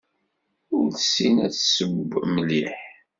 Ur 0.77 0.85
tessin 0.95 1.35
ad 1.45 1.51
tesseww 1.53 1.95
mliḥ. 2.35 2.77